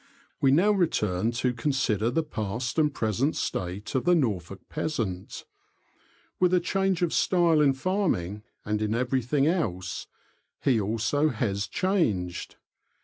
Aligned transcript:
We 0.41 0.49
now 0.49 0.71
return 0.71 1.29
to 1.33 1.53
consider 1.53 2.09
the 2.09 2.23
past 2.23 2.79
and 2.79 2.91
present 2.91 3.35
state 3.35 3.93
of 3.93 4.03
the 4.03 4.15
Norfolk 4.15 4.61
peasant. 4.67 5.45
With 6.39 6.55
a 6.55 6.59
change 6.59 7.03
of 7.03 7.13
style 7.13 7.61
in 7.61 7.73
farming, 7.73 8.41
and 8.65 8.81
in 8.81 8.95
everything 8.95 9.45
else, 9.45 10.07
he 10.63 10.81
also 10.81 11.29
has 11.29 11.67
changed. 11.67 12.55